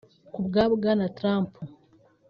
Ku 0.33 0.39
bwa 0.45 0.63
Bwana 0.73 1.05
Trump 1.17 1.51